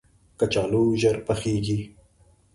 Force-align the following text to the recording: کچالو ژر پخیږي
کچالو 0.39 0.83
ژر 1.01 1.17
پخیږي 1.27 1.79